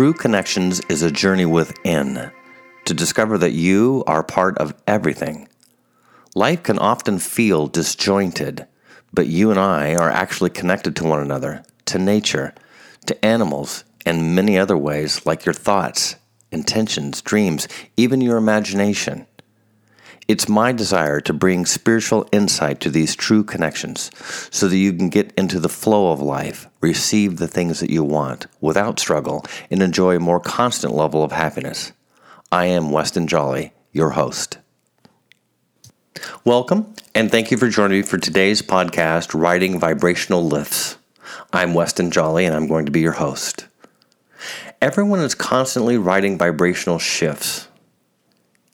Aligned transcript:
True 0.00 0.14
Connections 0.14 0.80
is 0.88 1.02
a 1.02 1.10
journey 1.10 1.44
within 1.44 2.30
to 2.86 2.94
discover 2.94 3.36
that 3.36 3.52
you 3.52 4.02
are 4.06 4.22
part 4.22 4.56
of 4.56 4.72
everything. 4.86 5.46
Life 6.34 6.62
can 6.62 6.78
often 6.78 7.18
feel 7.18 7.66
disjointed, 7.66 8.66
but 9.12 9.26
you 9.26 9.50
and 9.50 9.60
I 9.60 9.94
are 9.96 10.08
actually 10.08 10.48
connected 10.48 10.96
to 10.96 11.04
one 11.04 11.20
another, 11.20 11.62
to 11.84 11.98
nature, 11.98 12.54
to 13.04 13.22
animals, 13.22 13.84
and 14.06 14.34
many 14.34 14.58
other 14.58 14.74
ways 14.74 15.26
like 15.26 15.44
your 15.44 15.52
thoughts, 15.52 16.16
intentions, 16.50 17.20
dreams, 17.20 17.68
even 17.98 18.22
your 18.22 18.38
imagination. 18.38 19.26
It's 20.30 20.48
my 20.48 20.70
desire 20.70 21.20
to 21.22 21.32
bring 21.32 21.66
spiritual 21.66 22.24
insight 22.30 22.78
to 22.82 22.90
these 22.90 23.16
true 23.16 23.42
connections 23.42 24.12
so 24.52 24.68
that 24.68 24.76
you 24.76 24.92
can 24.92 25.08
get 25.08 25.32
into 25.36 25.58
the 25.58 25.68
flow 25.68 26.12
of 26.12 26.20
life, 26.20 26.68
receive 26.80 27.38
the 27.38 27.48
things 27.48 27.80
that 27.80 27.90
you 27.90 28.04
want 28.04 28.46
without 28.60 29.00
struggle, 29.00 29.44
and 29.72 29.82
enjoy 29.82 30.14
a 30.14 30.20
more 30.20 30.38
constant 30.38 30.94
level 30.94 31.24
of 31.24 31.32
happiness. 31.32 31.90
I 32.52 32.66
am 32.66 32.92
Weston 32.92 33.26
Jolly, 33.26 33.72
your 33.90 34.10
host. 34.10 34.58
Welcome, 36.44 36.94
and 37.12 37.28
thank 37.28 37.50
you 37.50 37.56
for 37.56 37.68
joining 37.68 37.98
me 37.98 38.06
for 38.06 38.16
today's 38.16 38.62
podcast, 38.62 39.34
Riding 39.34 39.80
Vibrational 39.80 40.46
Lifts. 40.46 40.96
I'm 41.52 41.74
Weston 41.74 42.12
Jolly, 42.12 42.44
and 42.44 42.54
I'm 42.54 42.68
going 42.68 42.86
to 42.86 42.92
be 42.92 43.00
your 43.00 43.14
host. 43.14 43.66
Everyone 44.80 45.18
is 45.18 45.34
constantly 45.34 45.98
writing 45.98 46.38
vibrational 46.38 47.00
shifts 47.00 47.66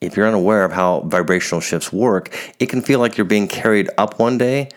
if 0.01 0.17
you're 0.17 0.27
unaware 0.27 0.65
of 0.65 0.73
how 0.73 1.01
vibrational 1.01 1.61
shifts 1.61 1.93
work, 1.93 2.35
it 2.59 2.67
can 2.67 2.83
feel 2.83 3.01
like 3.01 3.17
you're 3.17 3.25
being 3.25 3.49
carried 3.49 3.89
up 3.97 4.19
one 4.19 4.39
day 4.39 4.69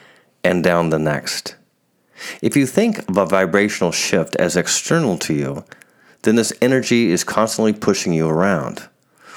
and 0.44 0.64
down 0.64 0.90
the 0.90 1.00
next. 1.00 1.56
If 2.42 2.56
you 2.56 2.66
think 2.66 3.10
of 3.10 3.18
a 3.18 3.26
vibrational 3.26 3.92
shift 3.92 4.36
as 4.38 4.56
external 4.56 5.18
to 5.20 5.34
you, 5.34 5.66
then 6.24 6.36
this 6.36 6.54
energy 6.62 7.12
is 7.12 7.24
constantly 7.24 7.74
pushing 7.74 8.14
you 8.14 8.28
around 8.28 8.88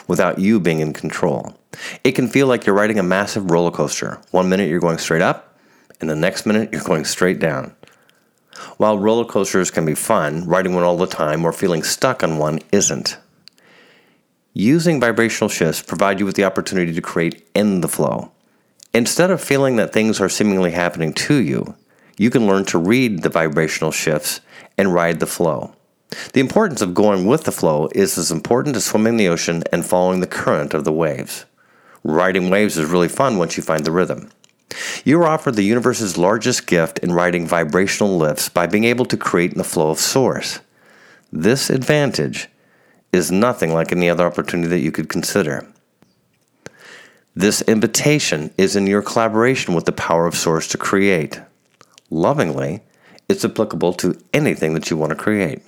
without 0.08 0.39
you 0.39 0.58
being 0.58 0.80
in 0.80 0.92
control. 0.92 1.56
It 2.05 2.12
can 2.12 2.28
feel 2.28 2.46
like 2.46 2.67
you're 2.67 2.77
riding 2.77 2.98
a 2.98 3.05
massive 3.05 3.50
roller 3.50 3.70
coaster. 3.70 4.20
One 4.30 4.48
minute 4.48 4.69
you're 4.69 4.80
going 4.80 4.98
straight 4.98 5.22
up, 5.22 5.56
and 6.00 6.11
the 6.11 6.17
next 6.17 6.44
minute 6.44 6.70
you're 6.72 6.83
going 6.83 7.05
straight 7.05 7.39
down. 7.39 7.74
While 8.77 8.98
roller 8.98 9.24
coasters 9.24 9.70
can 9.70 9.86
be 9.86 9.94
fun, 9.94 10.46
riding 10.46 10.74
one 10.74 10.84
all 10.84 10.96
the 10.96 11.06
time 11.06 11.44
or 11.44 11.52
feeling 11.52 11.83
stuck 11.83 12.22
on 12.22 12.39
one 12.39 12.61
isn't. 12.70 13.17
Using 14.55 15.00
vibrational 15.00 15.48
shifts 15.48 15.81
provide 15.81 16.20
you 16.20 16.27
with 16.27 16.36
the 16.36 16.45
opportunity 16.45 16.92
to 16.92 17.00
create 17.00 17.48
in 17.55 17.81
the 17.81 17.89
flow. 17.89 18.33
Instead 18.92 19.31
of 19.31 19.41
feeling 19.41 19.77
that 19.77 19.92
things 19.92 20.20
are 20.20 20.28
seemingly 20.28 20.72
happening 20.72 21.14
to 21.14 21.36
you, 21.36 21.75
you 22.19 22.28
can 22.28 22.47
learn 22.47 22.67
to 22.67 22.78
read 22.78 23.23
the 23.23 23.30
vibrational 23.30 23.91
shifts 23.91 24.41
and 24.77 24.92
ride 24.92 25.20
the 25.20 25.27
flow. 25.27 25.75
The 26.34 26.41
importance 26.41 26.83
of 26.83 26.92
going 26.92 27.25
with 27.25 27.45
the 27.45 27.53
flow 27.53 27.89
is 27.95 28.19
as 28.19 28.30
important 28.30 28.77
as 28.77 28.84
swimming 28.84 29.17
the 29.17 29.28
ocean 29.28 29.62
and 29.73 29.86
following 29.86 30.20
the 30.20 30.27
current 30.27 30.75
of 30.75 30.84
the 30.84 30.92
waves. 30.92 31.47
Riding 32.05 32.50
waves 32.50 32.77
is 32.77 32.91
really 32.91 33.08
fun 33.08 33.39
once 33.39 33.56
you 33.56 33.62
find 33.62 33.86
the 33.86 33.92
rhythm. 33.92 34.30
You 35.05 35.19
are 35.20 35.27
offered 35.27 35.55
the 35.55 35.62
universe's 35.62 36.19
largest 36.19 36.67
gift 36.67 36.98
in 36.98 37.12
riding 37.12 37.47
vibrational 37.47 38.19
lifts 38.19 38.50
by 38.50 38.67
being 38.67 38.84
able 38.84 39.06
to 39.06 39.17
create 39.17 39.53
in 39.53 39.58
the 39.58 39.64
flow 39.64 39.91
of 39.91 39.98
Source. 39.98 40.61
This 41.33 41.70
advantage 41.70 42.48
is 43.12 43.30
nothing 43.30 43.72
like 43.72 43.92
any 43.92 44.08
other 44.08 44.27
opportunity 44.27 44.68
that 44.68 44.80
you 44.80 44.91
could 44.91 45.08
consider. 45.08 45.66
This 47.34 47.62
invitation 47.62 48.52
is 48.58 48.77
in 48.77 48.86
your 48.86 49.02
collaboration 49.02 49.74
with 49.74 49.86
the 49.86 49.92
power 49.92 50.27
of 50.27 50.34
Source 50.34 50.68
to 50.68 50.78
create. 50.78 51.40
Lovingly, 52.10 52.83
it's 53.28 53.44
applicable 53.44 53.94
to 53.94 54.18
anything 54.34 54.74
that 54.74 54.90
you 54.90 54.96
want 54.96 55.10
to 55.10 55.16
create. 55.16 55.62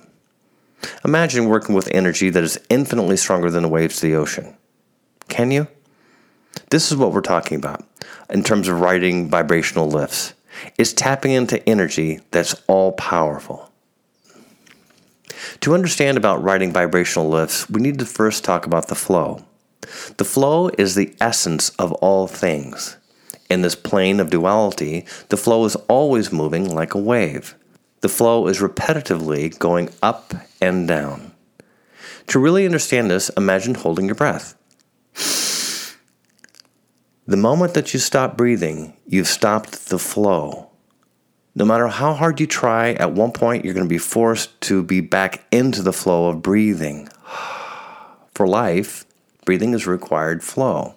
Imagine 1.03 1.49
working 1.49 1.73
with 1.73 1.89
energy 1.91 2.29
that 2.29 2.43
is 2.43 2.59
infinitely 2.69 3.17
stronger 3.17 3.49
than 3.49 3.63
the 3.63 3.69
waves 3.69 3.97
of 3.97 4.01
the 4.01 4.15
ocean. 4.15 4.55
Can 5.27 5.51
you? 5.51 5.67
This 6.69 6.91
is 6.91 6.97
what 6.97 7.11
we're 7.11 7.21
talking 7.21 7.57
about 7.57 7.83
in 8.29 8.43
terms 8.43 8.67
of 8.67 8.79
writing 8.79 9.29
vibrational 9.29 9.87
lifts. 9.87 10.33
It's 10.77 10.93
tapping 10.93 11.31
into 11.31 11.67
energy 11.67 12.19
that's 12.31 12.55
all 12.67 12.91
powerful. 12.93 13.71
To 15.61 15.73
understand 15.73 16.17
about 16.17 16.43
writing 16.43 16.71
vibrational 16.71 17.29
lifts, 17.29 17.69
we 17.69 17.81
need 17.81 17.99
to 17.99 18.05
first 18.05 18.43
talk 18.43 18.65
about 18.65 18.87
the 18.87 18.95
flow. 18.95 19.45
The 20.17 20.25
flow 20.25 20.69
is 20.77 20.95
the 20.95 21.15
essence 21.19 21.69
of 21.71 21.91
all 21.93 22.27
things. 22.27 22.97
In 23.49 23.61
this 23.61 23.75
plane 23.75 24.19
of 24.19 24.29
duality, 24.29 25.05
the 25.29 25.37
flow 25.37 25.65
is 25.65 25.75
always 25.87 26.31
moving 26.31 26.73
like 26.73 26.93
a 26.93 26.99
wave. 26.99 27.55
The 28.01 28.09
flow 28.09 28.47
is 28.47 28.59
repetitively 28.59 29.57
going 29.59 29.89
up 30.01 30.33
and 30.61 30.87
down. 30.87 31.31
To 32.27 32.39
really 32.39 32.65
understand 32.65 33.11
this, 33.11 33.29
imagine 33.29 33.75
holding 33.75 34.05
your 34.05 34.15
breath. 34.15 34.55
The 37.27 37.37
moment 37.37 37.73
that 37.73 37.93
you 37.93 37.99
stop 37.99 38.37
breathing, 38.37 38.93
you've 39.07 39.27
stopped 39.27 39.89
the 39.89 39.99
flow 39.99 40.69
no 41.55 41.63
matter 41.63 41.87
how 41.87 42.13
hard 42.13 42.39
you 42.41 42.47
try, 42.47 42.91
at 42.93 43.13
one 43.13 43.31
point 43.31 43.63
you're 43.63 43.73
going 43.73 43.85
to 43.85 43.89
be 43.89 43.97
forced 43.97 44.59
to 44.61 44.83
be 44.83 44.99
back 44.99 45.45
into 45.51 45.81
the 45.81 45.93
flow 45.93 46.27
of 46.27 46.41
breathing. 46.41 47.07
For 48.33 48.45
life, 48.45 49.05
breathing 49.45 49.73
is 49.73 49.87
required 49.87 50.43
flow. 50.43 50.95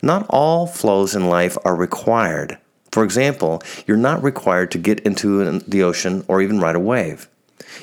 Not 0.00 0.26
all 0.30 0.66
flows 0.66 1.14
in 1.14 1.28
life 1.28 1.58
are 1.64 1.76
required. 1.76 2.56
For 2.90 3.04
example, 3.04 3.62
you're 3.86 3.98
not 3.98 4.22
required 4.22 4.70
to 4.70 4.78
get 4.78 5.00
into 5.00 5.58
the 5.60 5.82
ocean 5.82 6.24
or 6.26 6.40
even 6.40 6.60
ride 6.60 6.76
a 6.76 6.80
wave. 6.80 7.28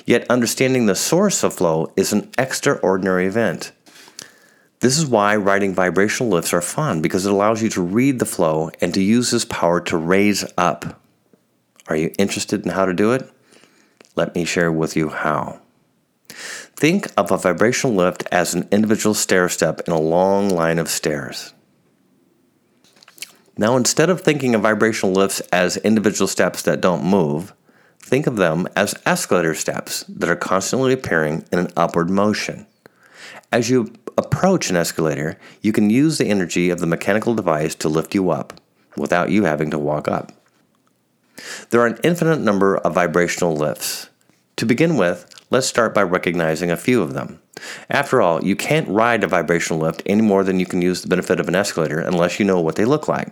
Yet, 0.06 0.26
understanding 0.30 0.88
the 0.88 0.96
source 0.96 1.44
of 1.44 1.54
flow 1.54 1.94
is 1.96 2.12
an 2.12 2.32
extraordinary 2.40 3.28
event. 3.28 3.72
This 4.80 4.98
is 4.98 5.06
why 5.06 5.36
riding 5.36 5.76
vibrational 5.76 6.32
lifts 6.32 6.54
are 6.54 6.62
fun 6.62 7.02
because 7.02 7.26
it 7.28 7.32
allows 7.32 7.62
you 7.62 7.70
to 7.70 7.82
read 7.82 8.18
the 8.18 8.26
flow 8.26 8.72
and 8.82 8.94
to 8.96 9.02
use 9.02 9.30
this 9.30 9.46
power 9.46 9.80
to 9.82 9.98
raise 9.98 10.44
up. 10.58 11.00
Are 11.88 11.96
you 11.96 12.14
interested 12.18 12.66
in 12.66 12.72
how 12.72 12.86
to 12.86 12.94
do 12.94 13.12
it? 13.12 13.30
Let 14.16 14.34
me 14.34 14.46
share 14.46 14.72
with 14.72 14.96
you 14.96 15.10
how. 15.10 15.62
Think 16.30 17.08
of 17.16 17.32
a 17.32 17.38
vibrational 17.38 17.96
lift 17.96 18.26
as 18.32 18.54
an 18.54 18.68
individual 18.72 19.14
stair 19.14 19.48
step 19.50 19.82
in 19.88 19.94
a 19.94 20.00
long 20.00 20.50
line 20.50 20.80
of 20.80 20.90
stairs. 20.90 21.54
Now, 23.58 23.78
instead 23.78 24.10
of 24.10 24.22
thinking 24.22 24.54
of 24.54 24.62
vibrational 24.62 25.14
lifts 25.14 25.40
as 25.52 25.78
individual 25.78 26.28
steps 26.28 26.62
that 26.64 26.82
don't 26.82 27.06
move, 27.06 27.54
think 28.00 28.28
of 28.28 28.36
them 28.36 28.68
as 28.76 29.00
escalator 29.06 29.56
steps 29.56 30.04
that 30.10 30.30
are 30.30 30.36
constantly 30.36 30.92
appearing 30.92 31.46
in 31.52 31.60
an 31.60 31.72
upward 31.78 32.10
motion. 32.10 32.68
As 33.52 33.70
you 33.70 33.94
approach 34.18 34.70
an 34.70 34.76
escalator, 34.76 35.38
you 35.62 35.72
can 35.72 35.90
use 35.90 36.18
the 36.18 36.28
energy 36.28 36.70
of 36.70 36.80
the 36.80 36.88
mechanical 36.88 37.34
device 37.34 37.76
to 37.76 37.90
lift 37.90 38.14
you 38.14 38.30
up 38.30 38.60
without 38.98 39.30
you 39.30 39.46
having 39.46 39.72
to 39.72 39.80
walk 39.80 40.08
up. 40.10 40.34
There 41.70 41.82
are 41.82 41.88
an 41.88 42.00
infinite 42.04 42.40
number 42.40 42.78
of 42.78 42.94
vibrational 42.94 43.56
lifts. 43.56 44.10
To 44.58 44.66
begin 44.66 44.96
with, 44.96 45.30
let's 45.50 45.68
start 45.68 45.94
by 45.94 46.04
recognizing 46.04 46.72
a 46.72 46.78
few 46.78 47.02
of 47.02 47.14
them. 47.14 47.42
After 47.90 48.22
all, 48.22 48.44
you 48.44 48.56
can't 48.56 48.88
ride 48.88 49.24
a 49.24 49.28
vibrational 49.28 49.82
lift 49.82 50.04
any 50.06 50.22
more 50.22 50.44
than 50.44 50.60
you 50.60 50.66
can 50.66 50.82
use 50.82 51.02
the 51.02 51.08
benefit 51.08 51.40
of 51.40 51.48
an 51.48 51.56
escalator 51.56 52.00
unless 52.00 52.40
you 52.40 52.46
know 52.46 52.62
what 52.62 52.76
they 52.76 52.86
look 52.86 53.08
like. 53.08 53.30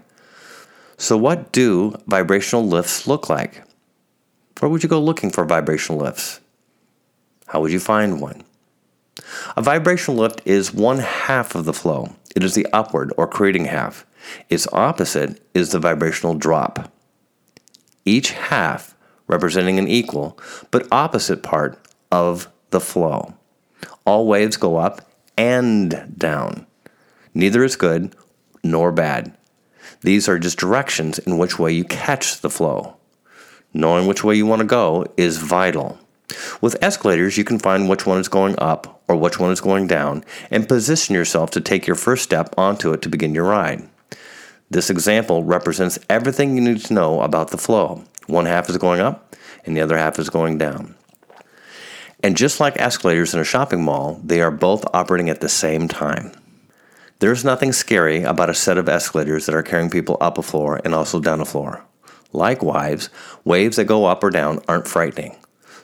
So, 0.97 1.17
what 1.17 1.51
do 1.51 1.95
vibrational 2.07 2.65
lifts 2.65 3.07
look 3.07 3.29
like? 3.29 3.63
Where 4.59 4.69
would 4.69 4.83
you 4.83 4.89
go 4.89 5.01
looking 5.01 5.31
for 5.31 5.43
vibrational 5.43 5.99
lifts? 6.01 6.39
How 7.47 7.61
would 7.61 7.71
you 7.71 7.79
find 7.79 8.21
one? 8.21 8.43
A 9.57 9.61
vibrational 9.61 10.19
lift 10.19 10.41
is 10.45 10.73
one 10.73 10.99
half 10.99 11.55
of 11.55 11.65
the 11.65 11.73
flow. 11.73 12.15
It 12.35 12.43
is 12.43 12.55
the 12.55 12.67
upward 12.73 13.13
or 13.17 13.27
creating 13.27 13.65
half. 13.65 14.05
Its 14.49 14.67
opposite 14.71 15.41
is 15.53 15.71
the 15.71 15.79
vibrational 15.79 16.35
drop 16.35 16.92
each 18.05 18.31
half 18.31 18.95
representing 19.27 19.79
an 19.79 19.87
equal 19.87 20.37
but 20.71 20.87
opposite 20.91 21.43
part 21.43 21.79
of 22.11 22.47
the 22.71 22.79
flow. 22.79 23.33
All 24.05 24.27
waves 24.27 24.57
go 24.57 24.77
up 24.77 25.01
and 25.37 26.13
down. 26.17 26.65
Neither 27.33 27.63
is 27.63 27.75
good 27.75 28.15
nor 28.63 28.91
bad. 28.91 29.35
These 30.01 30.27
are 30.27 30.39
just 30.39 30.59
directions 30.59 31.19
in 31.19 31.37
which 31.37 31.57
way 31.57 31.71
you 31.71 31.83
catch 31.83 32.41
the 32.41 32.49
flow. 32.49 32.97
Knowing 33.73 34.05
which 34.05 34.23
way 34.23 34.35
you 34.35 34.45
want 34.45 34.59
to 34.59 34.67
go 34.67 35.05
is 35.17 35.37
vital. 35.37 35.97
With 36.61 36.81
escalators, 36.81 37.37
you 37.37 37.43
can 37.43 37.59
find 37.59 37.89
which 37.89 38.05
one 38.05 38.19
is 38.19 38.27
going 38.27 38.55
up 38.59 39.01
or 39.07 39.15
which 39.15 39.39
one 39.39 39.51
is 39.51 39.61
going 39.61 39.87
down 39.87 40.23
and 40.51 40.67
position 40.67 41.15
yourself 41.15 41.51
to 41.51 41.61
take 41.61 41.87
your 41.87 41.95
first 41.95 42.23
step 42.23 42.53
onto 42.57 42.93
it 42.93 43.01
to 43.01 43.09
begin 43.09 43.33
your 43.33 43.45
ride. 43.45 43.87
This 44.73 44.89
example 44.89 45.43
represents 45.43 45.99
everything 46.09 46.55
you 46.55 46.61
need 46.61 46.83
to 46.85 46.95
know 46.95 47.21
about 47.21 47.51
the 47.51 47.59
flow. 47.59 48.05
One 48.25 48.47
half 48.47 48.71
is 48.71 48.77
going 48.77 49.01
up, 49.01 49.35
and 49.65 49.77
the 49.77 49.81
other 49.81 49.95
half 49.95 50.17
is 50.17 50.31
going 50.31 50.57
down. 50.57 50.95
And 52.23 52.35
just 52.35 52.59
like 52.59 52.81
escalators 52.81 53.35
in 53.35 53.39
a 53.39 53.43
shopping 53.43 53.83
mall, 53.83 54.19
they 54.23 54.41
are 54.41 54.49
both 54.49 54.83
operating 54.91 55.29
at 55.29 55.41
the 55.41 55.47
same 55.47 55.87
time. 55.87 56.31
There's 57.19 57.45
nothing 57.45 57.71
scary 57.71 58.23
about 58.23 58.49
a 58.49 58.55
set 58.55 58.79
of 58.79 58.89
escalators 58.89 59.45
that 59.45 59.53
are 59.53 59.61
carrying 59.61 59.91
people 59.91 60.17
up 60.19 60.39
a 60.39 60.41
floor 60.41 60.81
and 60.83 60.95
also 60.95 61.19
down 61.19 61.39
a 61.39 61.45
floor. 61.45 61.85
Likewise, 62.31 63.09
waves 63.43 63.75
that 63.75 63.85
go 63.85 64.05
up 64.05 64.23
or 64.23 64.31
down 64.31 64.59
aren't 64.67 64.87
frightening. 64.87 65.35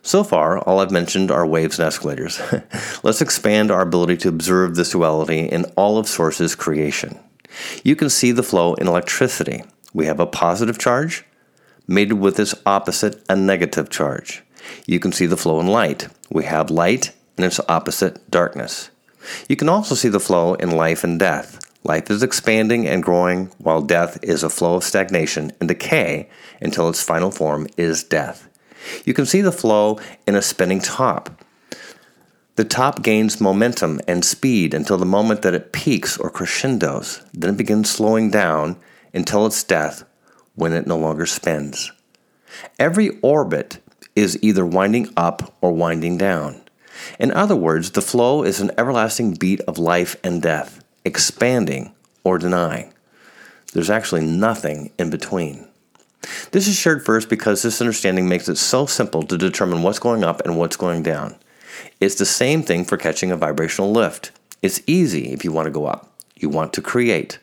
So 0.02 0.24
far, 0.24 0.58
all 0.58 0.80
I've 0.80 0.90
mentioned 0.90 1.30
are 1.30 1.46
waves 1.46 1.78
and 1.78 1.86
escalators. 1.86 2.42
Let's 3.04 3.22
expand 3.22 3.70
our 3.70 3.82
ability 3.82 4.18
to 4.18 4.30
observe 4.30 4.76
this 4.76 4.90
duality 4.90 5.42
in 5.42 5.66
all 5.76 6.00
of 6.00 6.08
Source's 6.08 6.56
creation. 6.56 7.20
You 7.84 7.96
can 7.96 8.10
see 8.10 8.32
the 8.32 8.44
flow 8.44 8.74
in 8.76 8.88
electricity. 8.88 9.64
We 9.94 10.06
have 10.06 10.20
a 10.20 10.26
positive 10.26 10.78
charge 10.78 11.26
mated 11.88 12.20
with 12.20 12.40
its 12.40 12.54
opposite, 12.66 13.24
a 13.28 13.36
negative 13.36 13.90
charge. 13.90 14.44
You 14.86 15.00
can 15.00 15.12
see 15.12 15.26
the 15.26 15.38
flow 15.38 15.60
in 15.60 15.68
light. 15.68 16.08
We 16.30 16.46
have 16.46 16.70
light 16.70 17.12
and 17.36 17.46
its 17.46 17.60
opposite, 17.68 18.30
darkness. 18.30 18.92
You 19.48 19.56
can 19.56 19.70
also 19.70 19.96
see 19.96 20.10
the 20.10 20.20
flow 20.20 20.54
in 20.54 20.72
life 20.72 21.04
and 21.04 21.20
death. 21.20 21.60
Life 21.84 22.12
is 22.12 22.22
expanding 22.22 22.88
and 22.88 23.02
growing, 23.02 23.48
while 23.58 23.82
death 23.82 24.20
is 24.22 24.44
a 24.44 24.50
flow 24.50 24.76
of 24.76 24.84
stagnation 24.84 25.52
and 25.60 25.68
decay 25.68 26.30
until 26.62 26.90
its 26.90 27.02
final 27.02 27.32
form 27.32 27.68
is 27.78 28.04
death. 28.04 28.48
You 29.06 29.14
can 29.14 29.26
see 29.26 29.42
the 29.42 29.52
flow 29.52 30.00
in 30.28 30.36
a 30.36 30.42
spinning 30.42 30.82
top. 30.82 31.39
The 32.60 32.66
top 32.66 33.04
gains 33.04 33.40
momentum 33.40 34.02
and 34.06 34.26
speed 34.26 34.74
until 34.74 34.98
the 34.98 35.06
moment 35.06 35.44
that 35.44 35.54
it 35.54 35.72
peaks 35.72 36.18
or 36.18 36.30
crescendos. 36.30 37.22
Then 37.34 37.52
it 37.52 37.58
begins 37.58 37.90
slowing 37.90 38.32
down 38.32 38.76
until 39.14 39.46
its 39.46 39.64
death 39.64 40.04
when 40.56 40.74
it 40.74 40.86
no 40.86 40.98
longer 40.98 41.26
spins. 41.26 41.94
Every 42.78 43.18
orbit 43.22 43.78
is 44.14 44.38
either 44.42 44.66
winding 44.66 45.08
up 45.16 45.56
or 45.62 45.72
winding 45.72 46.18
down. 46.18 46.62
In 47.18 47.32
other 47.32 47.56
words, 47.56 47.92
the 47.92 48.02
flow 48.02 48.44
is 48.44 48.60
an 48.60 48.72
everlasting 48.78 49.36
beat 49.36 49.62
of 49.62 49.78
life 49.78 50.18
and 50.22 50.42
death, 50.42 50.84
expanding 51.06 51.94
or 52.26 52.38
denying. 52.38 52.94
There's 53.72 53.90
actually 53.90 54.26
nothing 54.26 54.92
in 55.00 55.10
between. 55.10 55.66
This 56.52 56.68
is 56.68 56.76
shared 56.76 57.06
first 57.06 57.30
because 57.30 57.62
this 57.62 57.80
understanding 57.80 58.28
makes 58.28 58.50
it 58.50 58.58
so 58.58 58.86
simple 58.86 59.24
to 59.24 59.38
determine 59.38 59.82
what's 59.82 60.00
going 60.00 60.26
up 60.26 60.42
and 60.42 60.58
what's 60.60 60.76
going 60.76 61.04
down. 61.04 61.38
It's 62.00 62.16
the 62.16 62.26
same 62.26 62.64
thing 62.64 62.86
for 62.86 62.98
catching 62.98 63.32
a 63.32 63.38
vibrational 63.38 63.92
lift. 63.92 64.32
It's 64.62 64.82
easy 64.88 65.32
if 65.32 65.44
you 65.44 65.52
want 65.52 65.66
to 65.66 65.72
go 65.72 65.86
up. 65.86 66.12
You 66.36 66.50
want 66.50 66.74
to 66.74 66.82
create. 66.82 67.40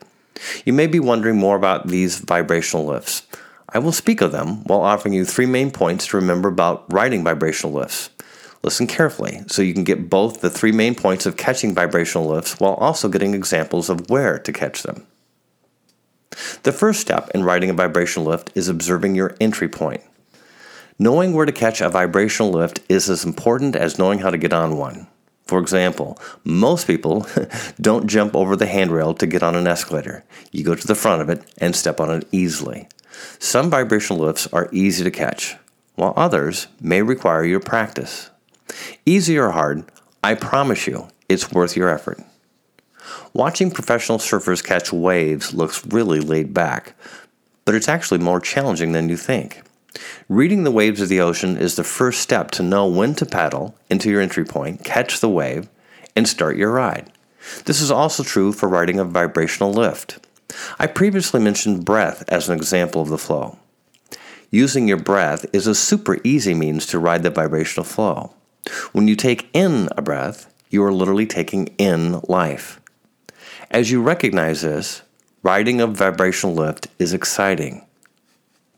You 0.65 0.73
may 0.73 0.87
be 0.87 1.01
wondering 1.01 1.37
more 1.37 1.57
about 1.57 1.89
these 1.89 2.19
vibrational 2.19 2.87
lifts. 2.87 3.27
I 3.69 3.79
will 3.79 3.93
speak 3.93 4.21
of 4.21 4.33
them 4.33 4.65
while 4.65 4.81
offering 4.81 5.15
you 5.15 5.25
three 5.25 5.47
main 5.47 5.71
points 5.71 6.07
to 6.09 6.17
remember 6.17 6.49
about 6.49 6.91
riding 6.93 7.25
vibrational 7.25 7.75
lifts. 7.75 8.11
Listen 8.63 8.87
carefully 8.87 9.43
so 9.49 9.63
you 9.63 9.75
can 9.75 9.85
get 9.85 10.11
both 10.11 10.41
the 10.41 10.51
three 10.51 10.73
main 10.73 10.95
points 10.95 11.27
of 11.27 11.37
catching 11.37 11.75
vibrational 11.75 12.27
lifts 12.27 12.59
while 12.59 12.75
also 12.75 13.09
getting 13.09 13.35
examples 13.35 13.89
of 13.89 14.11
where 14.11 14.39
to 14.39 14.53
catch 14.53 14.83
them. 14.83 15.07
The 16.65 16.73
first 16.73 17.01
step 17.01 17.31
in 17.35 17.45
riding 17.45 17.71
a 17.71 17.75
vibrational 17.75 18.29
lift 18.29 18.51
is 18.55 18.69
observing 18.69 19.15
your 19.15 19.37
entry 19.41 19.69
point. 19.69 20.03
Knowing 20.99 21.35
where 21.35 21.45
to 21.45 21.53
catch 21.53 21.83
a 21.83 21.91
vibrational 21.91 22.51
lift 22.51 22.81
is 22.89 23.11
as 23.11 23.23
important 23.23 23.77
as 23.77 23.99
knowing 23.99 24.21
how 24.21 24.31
to 24.31 24.39
get 24.39 24.53
on 24.53 24.79
one. 24.79 25.07
For 25.45 25.59
example, 25.59 26.19
most 26.43 26.87
people 26.87 27.27
don't 27.81 28.07
jump 28.07 28.35
over 28.35 28.57
the 28.57 28.67
handrail 28.67 29.13
to 29.15 29.27
get 29.27 29.43
on 29.43 29.55
an 29.55 29.67
escalator. 29.67 30.25
You 30.53 30.65
go 30.65 30.75
to 30.75 30.87
the 30.87 30.95
front 30.95 31.21
of 31.21 31.29
it 31.29 31.45
and 31.59 31.77
step 31.77 32.01
on 32.01 32.11
it 32.11 32.27
easily. 32.33 32.89
Some 33.39 33.69
vibrational 33.69 34.25
lifts 34.25 34.47
are 34.55 34.71
easy 34.73 35.05
to 35.05 35.11
catch, 35.11 35.57
while 35.97 36.15
others 36.17 36.67
may 36.81 37.03
require 37.03 37.45
your 37.45 37.61
practice. 37.61 38.31
Easy 39.05 39.39
or 39.39 39.51
hard, 39.51 39.85
I 40.25 40.35
promise 40.35 40.87
you, 40.87 41.09
it's 41.29 41.53
worth 41.53 41.77
your 41.77 41.91
effort. 41.91 42.21
Watching 43.35 43.71
professional 43.71 44.19
surfers 44.19 44.65
catch 44.65 44.95
waves 44.95 45.53
looks 45.53 45.87
really 45.87 46.21
laid 46.21 46.55
back, 46.55 46.95
but 47.67 47.75
it's 47.75 47.89
actually 47.89 48.19
more 48.19 48.41
challenging 48.41 48.93
than 48.93 49.11
you 49.11 49.19
think. 49.19 49.63
Reading 50.29 50.65
the 50.65 50.71
waves 50.71 51.01
of 51.01 51.09
the 51.09 51.21
ocean 51.21 51.57
is 51.57 51.77
the 51.77 51.85
first 51.85 52.21
step 52.21 52.51
to 52.53 52.63
know 52.63 52.87
when 52.87 53.15
to 53.15 53.27
paddle 53.27 53.77
into 53.89 54.11
your 54.11 54.21
entry 54.21 54.45
point, 54.45 54.85
catch 54.85 55.21
the 55.21 55.29
wave, 55.29 55.69
and 56.15 56.29
start 56.29 56.57
your 56.57 56.73
ride. 56.73 57.11
This 57.65 57.81
is 57.81 57.91
also 57.91 58.23
true 58.23 58.53
for 58.53 58.69
riding 58.69 58.99
a 58.99 59.05
vibrational 59.05 59.73
lift. 59.73 60.19
I 60.79 60.87
previously 60.87 61.41
mentioned 61.41 61.85
breath 61.85 62.25
as 62.29 62.49
an 62.49 62.57
example 62.57 63.03
of 63.03 63.09
the 63.09 63.19
flow. 63.19 63.59
Using 64.51 64.89
your 64.89 64.97
breath 64.97 65.45
is 65.53 65.67
a 65.67 65.75
super 65.75 66.19
easy 66.25 66.55
means 66.55 66.87
to 66.87 66.99
ride 66.99 67.23
the 67.23 67.31
vibrational 67.31 67.85
flow. 67.85 68.33
When 68.93 69.09
you 69.09 69.17
take 69.17 69.49
in 69.53 69.89
a 69.97 70.03
breath, 70.03 70.53
you 70.71 70.83
are 70.85 70.93
literally 70.93 71.27
taking 71.27 71.67
in 71.79 72.21
life. 72.29 72.81
As 73.71 73.91
you 73.91 74.03
recognize 74.03 74.63
this, 74.63 75.03
riding 75.43 75.81
a 75.81 75.87
vibrational 75.87 76.55
lift 76.55 76.89
is 76.99 77.13
exciting. 77.13 77.85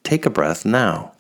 Take 0.08 0.24
a 0.24 0.30
breath 0.30 0.64
now. 0.64 1.12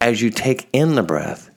As 0.00 0.22
you 0.22 0.30
take 0.30 0.68
in 0.72 0.94
the 0.94 1.02
breath, 1.02 1.50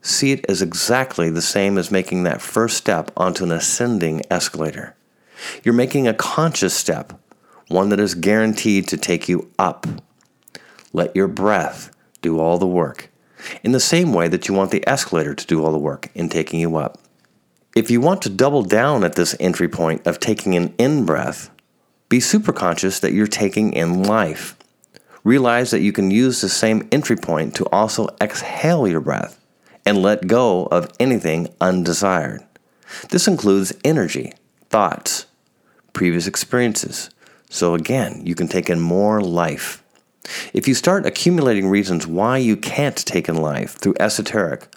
see 0.00 0.32
it 0.32 0.44
as 0.48 0.60
exactly 0.60 1.30
the 1.30 1.40
same 1.40 1.78
as 1.78 1.92
making 1.92 2.24
that 2.24 2.42
first 2.42 2.76
step 2.76 3.12
onto 3.16 3.44
an 3.44 3.52
ascending 3.52 4.22
escalator. 4.28 4.96
You're 5.62 5.72
making 5.72 6.08
a 6.08 6.14
conscious 6.14 6.74
step, 6.74 7.12
one 7.68 7.90
that 7.90 8.00
is 8.00 8.16
guaranteed 8.16 8.88
to 8.88 8.96
take 8.96 9.28
you 9.28 9.48
up. 9.56 9.86
Let 10.92 11.14
your 11.14 11.28
breath 11.28 11.94
do 12.22 12.40
all 12.40 12.58
the 12.58 12.66
work, 12.66 13.08
in 13.62 13.70
the 13.70 13.78
same 13.78 14.12
way 14.12 14.26
that 14.26 14.48
you 14.48 14.54
want 14.54 14.72
the 14.72 14.84
escalator 14.88 15.36
to 15.36 15.46
do 15.46 15.64
all 15.64 15.70
the 15.70 15.78
work 15.78 16.10
in 16.12 16.28
taking 16.28 16.58
you 16.58 16.74
up. 16.74 16.98
If 17.76 17.88
you 17.88 18.00
want 18.00 18.20
to 18.22 18.28
double 18.28 18.64
down 18.64 19.04
at 19.04 19.14
this 19.14 19.36
entry 19.38 19.68
point 19.68 20.04
of 20.08 20.18
taking 20.18 20.56
an 20.56 20.74
in 20.76 21.06
breath, 21.06 21.48
be 22.12 22.20
super 22.20 22.52
conscious 22.52 23.00
that 23.00 23.14
you're 23.14 23.26
taking 23.26 23.72
in 23.72 24.02
life. 24.02 24.54
Realize 25.24 25.70
that 25.70 25.80
you 25.80 25.92
can 25.92 26.10
use 26.10 26.42
the 26.42 26.48
same 26.50 26.86
entry 26.92 27.16
point 27.16 27.54
to 27.54 27.64
also 27.72 28.06
exhale 28.20 28.86
your 28.86 29.00
breath 29.00 29.40
and 29.86 30.02
let 30.02 30.26
go 30.26 30.66
of 30.66 30.92
anything 31.00 31.48
undesired. 31.58 32.42
This 33.08 33.26
includes 33.26 33.72
energy, 33.82 34.34
thoughts, 34.68 35.24
previous 35.94 36.26
experiences. 36.26 37.08
So 37.48 37.74
again, 37.74 38.20
you 38.26 38.34
can 38.34 38.46
take 38.46 38.68
in 38.68 38.78
more 38.78 39.22
life. 39.22 39.82
If 40.52 40.68
you 40.68 40.74
start 40.74 41.06
accumulating 41.06 41.66
reasons 41.66 42.06
why 42.06 42.36
you 42.36 42.58
can't 42.58 43.06
take 43.06 43.26
in 43.26 43.36
life 43.36 43.78
through 43.78 43.94
esoteric, 43.98 44.68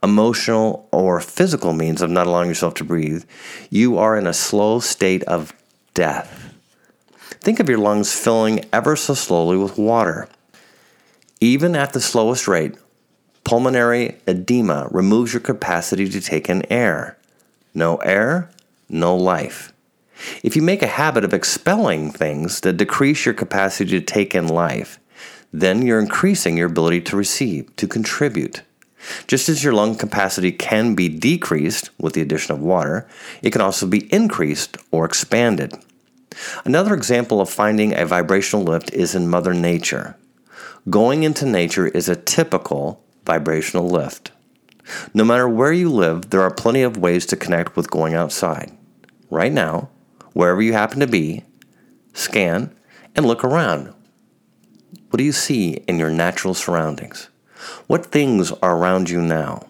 emotional, 0.00 0.88
or 0.92 1.20
physical 1.20 1.72
means 1.72 2.02
of 2.02 2.10
not 2.10 2.28
allowing 2.28 2.50
yourself 2.50 2.74
to 2.74 2.84
breathe, 2.84 3.24
you 3.68 3.98
are 3.98 4.16
in 4.16 4.28
a 4.28 4.32
slow 4.32 4.78
state 4.78 5.24
of 5.24 5.52
death. 5.94 6.53
Think 7.44 7.60
of 7.60 7.68
your 7.68 7.76
lungs 7.76 8.18
filling 8.18 8.64
ever 8.72 8.96
so 8.96 9.12
slowly 9.12 9.58
with 9.58 9.76
water. 9.76 10.30
Even 11.42 11.76
at 11.76 11.92
the 11.92 12.00
slowest 12.00 12.48
rate, 12.48 12.74
pulmonary 13.44 14.16
edema 14.26 14.88
removes 14.90 15.34
your 15.34 15.42
capacity 15.42 16.08
to 16.08 16.22
take 16.22 16.48
in 16.48 16.64
air. 16.72 17.18
No 17.74 17.96
air, 17.96 18.50
no 18.88 19.14
life. 19.14 19.74
If 20.42 20.56
you 20.56 20.62
make 20.62 20.82
a 20.82 20.86
habit 20.86 21.22
of 21.22 21.34
expelling 21.34 22.10
things 22.10 22.60
that 22.60 22.78
decrease 22.78 23.26
your 23.26 23.34
capacity 23.34 23.90
to 23.90 24.00
take 24.00 24.34
in 24.34 24.48
life, 24.48 24.98
then 25.52 25.82
you're 25.82 26.00
increasing 26.00 26.56
your 26.56 26.68
ability 26.68 27.02
to 27.02 27.16
receive, 27.18 27.76
to 27.76 27.86
contribute. 27.86 28.62
Just 29.26 29.50
as 29.50 29.62
your 29.62 29.74
lung 29.74 29.96
capacity 29.96 30.50
can 30.50 30.94
be 30.94 31.10
decreased 31.10 31.90
with 32.00 32.14
the 32.14 32.22
addition 32.22 32.54
of 32.54 32.62
water, 32.62 33.06
it 33.42 33.50
can 33.50 33.60
also 33.60 33.86
be 33.86 34.10
increased 34.10 34.78
or 34.90 35.04
expanded. 35.04 35.74
Another 36.64 36.94
example 36.94 37.40
of 37.40 37.50
finding 37.50 37.94
a 37.94 38.06
vibrational 38.06 38.64
lift 38.64 38.92
is 38.92 39.14
in 39.14 39.28
Mother 39.28 39.54
Nature. 39.54 40.16
Going 40.90 41.22
into 41.22 41.46
nature 41.46 41.86
is 41.86 42.08
a 42.08 42.16
typical 42.16 43.04
vibrational 43.24 43.88
lift. 43.88 44.32
No 45.14 45.24
matter 45.24 45.48
where 45.48 45.72
you 45.72 45.90
live, 45.90 46.30
there 46.30 46.42
are 46.42 46.52
plenty 46.52 46.82
of 46.82 46.98
ways 46.98 47.24
to 47.26 47.36
connect 47.36 47.76
with 47.76 47.90
going 47.90 48.14
outside. 48.14 48.76
Right 49.30 49.52
now, 49.52 49.88
wherever 50.32 50.60
you 50.60 50.72
happen 50.72 51.00
to 51.00 51.06
be, 51.06 51.44
scan 52.12 52.74
and 53.14 53.26
look 53.26 53.42
around. 53.42 53.94
What 55.10 55.18
do 55.18 55.24
you 55.24 55.32
see 55.32 55.74
in 55.88 55.98
your 55.98 56.10
natural 56.10 56.54
surroundings? 56.54 57.30
What 57.86 58.06
things 58.06 58.52
are 58.52 58.76
around 58.76 59.08
you 59.08 59.22
now? 59.22 59.66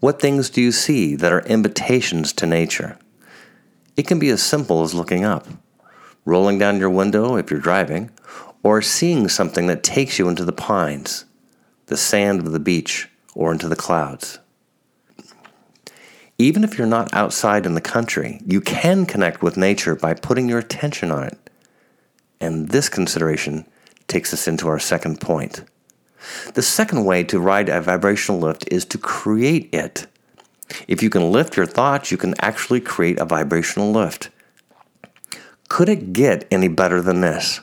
What 0.00 0.20
things 0.20 0.50
do 0.50 0.60
you 0.60 0.70
see 0.70 1.16
that 1.16 1.32
are 1.32 1.46
invitations 1.46 2.32
to 2.34 2.46
nature? 2.46 2.98
It 3.98 4.06
can 4.06 4.20
be 4.20 4.28
as 4.28 4.40
simple 4.40 4.84
as 4.84 4.94
looking 4.94 5.24
up, 5.24 5.48
rolling 6.24 6.56
down 6.56 6.78
your 6.78 6.88
window 6.88 7.34
if 7.34 7.50
you're 7.50 7.58
driving, 7.58 8.12
or 8.62 8.80
seeing 8.80 9.28
something 9.28 9.66
that 9.66 9.82
takes 9.82 10.20
you 10.20 10.28
into 10.28 10.44
the 10.44 10.52
pines, 10.52 11.24
the 11.86 11.96
sand 11.96 12.38
of 12.38 12.52
the 12.52 12.60
beach, 12.60 13.08
or 13.34 13.50
into 13.50 13.68
the 13.68 13.74
clouds. 13.74 14.38
Even 16.38 16.62
if 16.62 16.78
you're 16.78 16.86
not 16.86 17.12
outside 17.12 17.66
in 17.66 17.74
the 17.74 17.80
country, 17.80 18.40
you 18.46 18.60
can 18.60 19.04
connect 19.04 19.42
with 19.42 19.56
nature 19.56 19.96
by 19.96 20.14
putting 20.14 20.48
your 20.48 20.60
attention 20.60 21.10
on 21.10 21.24
it. 21.24 21.50
And 22.40 22.68
this 22.68 22.88
consideration 22.88 23.66
takes 24.06 24.32
us 24.32 24.46
into 24.46 24.68
our 24.68 24.78
second 24.78 25.20
point. 25.20 25.64
The 26.54 26.62
second 26.62 27.04
way 27.04 27.24
to 27.24 27.40
ride 27.40 27.68
a 27.68 27.80
vibrational 27.80 28.38
lift 28.38 28.64
is 28.70 28.84
to 28.84 28.98
create 28.98 29.74
it. 29.74 30.06
If 30.86 31.02
you 31.02 31.10
can 31.10 31.32
lift 31.32 31.56
your 31.56 31.66
thoughts, 31.66 32.10
you 32.10 32.16
can 32.16 32.34
actually 32.40 32.80
create 32.80 33.18
a 33.18 33.24
vibrational 33.24 33.90
lift. 33.90 34.30
Could 35.68 35.88
it 35.88 36.12
get 36.12 36.46
any 36.50 36.68
better 36.68 37.00
than 37.02 37.20
this? 37.20 37.60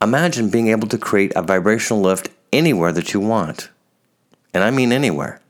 Imagine 0.00 0.50
being 0.50 0.68
able 0.68 0.88
to 0.88 0.98
create 0.98 1.32
a 1.34 1.42
vibrational 1.42 2.02
lift 2.02 2.28
anywhere 2.52 2.92
that 2.92 3.12
you 3.12 3.20
want. 3.20 3.70
And 4.54 4.62
I 4.62 4.70
mean 4.70 4.92
anywhere. 4.92 5.40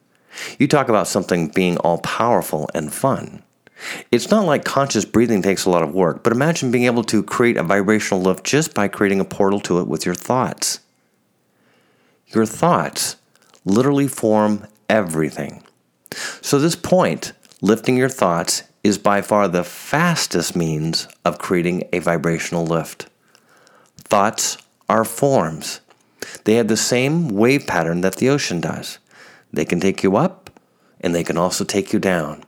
You 0.58 0.68
talk 0.68 0.88
about 0.88 1.08
something 1.08 1.48
being 1.48 1.76
all 1.78 1.98
powerful 1.98 2.68
and 2.74 2.92
fun. 2.92 3.42
It's 4.10 4.30
not 4.30 4.44
like 4.44 4.64
conscious 4.64 5.04
breathing 5.04 5.42
takes 5.42 5.64
a 5.64 5.70
lot 5.70 5.82
of 5.82 5.94
work, 5.94 6.22
but 6.22 6.32
imagine 6.32 6.70
being 6.70 6.86
able 6.86 7.04
to 7.04 7.22
create 7.22 7.56
a 7.56 7.62
vibrational 7.62 8.22
lift 8.22 8.44
just 8.44 8.74
by 8.74 8.88
creating 8.88 9.20
a 9.20 9.24
portal 9.24 9.60
to 9.60 9.80
it 9.80 9.86
with 9.86 10.04
your 10.04 10.14
thoughts. 10.14 10.80
Your 12.28 12.46
thoughts 12.46 13.16
literally 13.64 14.08
form 14.08 14.66
everything. 14.88 15.62
So, 16.40 16.58
this 16.58 16.76
point, 16.76 17.32
lifting 17.60 17.96
your 17.96 18.08
thoughts, 18.08 18.62
is 18.84 18.98
by 18.98 19.20
far 19.20 19.48
the 19.48 19.64
fastest 19.64 20.56
means 20.56 21.08
of 21.24 21.38
creating 21.38 21.84
a 21.92 21.98
vibrational 21.98 22.66
lift. 22.66 23.08
Thoughts 23.98 24.56
are 24.88 25.04
forms. 25.04 25.80
They 26.44 26.54
have 26.54 26.68
the 26.68 26.76
same 26.76 27.28
wave 27.28 27.66
pattern 27.66 28.00
that 28.00 28.16
the 28.16 28.28
ocean 28.28 28.60
does. 28.60 28.98
They 29.52 29.64
can 29.64 29.80
take 29.80 30.02
you 30.02 30.16
up 30.16 30.50
and 31.00 31.14
they 31.14 31.24
can 31.24 31.36
also 31.36 31.64
take 31.64 31.92
you 31.92 31.98
down. 31.98 32.44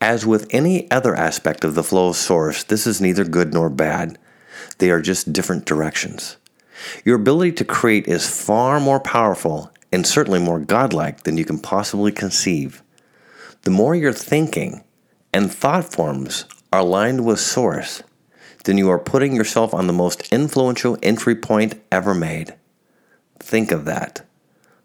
As 0.00 0.26
with 0.26 0.46
any 0.50 0.90
other 0.90 1.14
aspect 1.14 1.64
of 1.64 1.74
the 1.74 1.82
flow 1.82 2.08
of 2.08 2.16
source, 2.16 2.64
this 2.64 2.86
is 2.86 3.00
neither 3.00 3.24
good 3.24 3.54
nor 3.54 3.70
bad. 3.70 4.18
They 4.78 4.90
are 4.90 5.00
just 5.00 5.32
different 5.32 5.64
directions. 5.64 6.36
Your 7.04 7.16
ability 7.16 7.52
to 7.52 7.64
create 7.64 8.06
is 8.06 8.28
far 8.28 8.78
more 8.78 9.00
powerful 9.00 9.72
and 9.96 10.06
certainly 10.06 10.38
more 10.38 10.60
godlike 10.60 11.22
than 11.22 11.38
you 11.38 11.44
can 11.46 11.58
possibly 11.58 12.12
conceive. 12.12 12.82
The 13.62 13.70
more 13.70 13.94
your 13.94 14.12
thinking 14.12 14.84
and 15.32 15.50
thought 15.50 15.90
forms 15.90 16.44
are 16.70 16.80
aligned 16.80 17.24
with 17.24 17.40
source, 17.40 18.02
then 18.64 18.76
you 18.76 18.90
are 18.90 18.98
putting 18.98 19.34
yourself 19.34 19.72
on 19.72 19.86
the 19.86 19.94
most 19.94 20.30
influential 20.30 20.98
entry 21.02 21.34
point 21.34 21.80
ever 21.90 22.14
made. 22.14 22.54
Think 23.38 23.72
of 23.72 23.86
that. 23.86 24.26